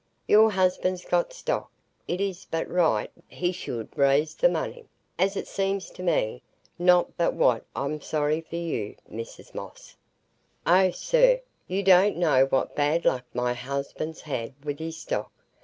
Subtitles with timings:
[0.27, 1.69] Your husband's got stock;
[2.07, 4.85] it is but right he should raise the money,
[5.19, 9.95] as it seems to me,—not but what I'm sorry for you, Mrs Moss."
[10.65, 15.31] "Oh, sir, you don't know what bad luck my husband's had with his stock.